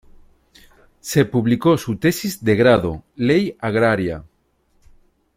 [0.99, 4.23] Se publicó su tesis de grado, Ley Agraria.